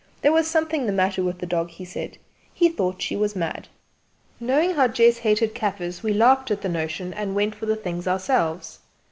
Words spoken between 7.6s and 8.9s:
the things ourselves.